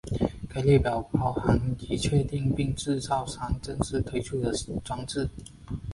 [0.49, 4.51] 该列表包含已确认并制造商正式推出的
[4.83, 5.29] 装置。